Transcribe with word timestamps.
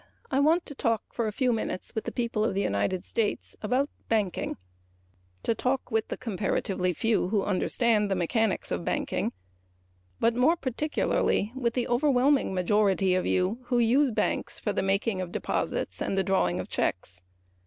I 0.31 0.39
want 0.39 0.65
to 0.65 0.73
talk 0.73 1.03
for 1.13 1.27
a 1.27 1.31
few 1.31 1.53
minutes 1.53 1.93
with 1.93 2.05
the 2.05 2.11
people 2.11 2.43
of 2.43 2.55
the 2.55 2.61
United 2.61 3.05
States 3.05 3.55
about 3.61 3.87
banking 4.09 4.57
with 5.91 6.07
the 6.07 6.17
comparatively 6.17 6.91
few 6.91 7.27
who 7.29 7.43
understand 7.43 8.09
the 8.09 8.15
mechanics 8.15 8.71
of 8.71 8.83
banking 8.83 9.31
but 10.19 10.33
more 10.33 10.55
particularly 10.55 11.51
with 11.55 11.75
the 11.75 11.87
overwhelming 11.87 12.51
majority 12.51 13.13
who 13.13 13.77
use 13.77 14.09
banks 14.09 14.57
for 14.59 14.73
the 14.73 14.81
making 14.81 15.21
of 15.21 15.31
deposits 15.31 16.01
and 16.01 16.17
the 16.17 16.23
drawing 16.23 16.59
of 16.59 16.67
checks. 16.67 17.23